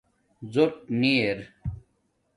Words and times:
زݸٹ 0.53 0.71
نی 0.99 1.13
ار 1.27 1.39